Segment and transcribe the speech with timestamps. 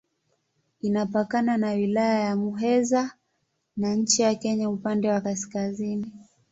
[0.81, 3.11] Inapakana na Wilaya ya Muheza
[3.77, 6.11] na nchi ya Kenya upande wa kaskazini.